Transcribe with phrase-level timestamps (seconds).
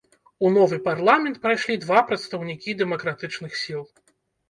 [0.47, 3.89] У новы парламент прайшлі два прадстаўнікі дэмакратычных сіл.